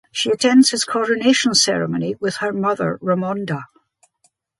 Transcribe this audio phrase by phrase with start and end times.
[0.11, 3.65] She attends his coronation ceremony with her mother Ramonda.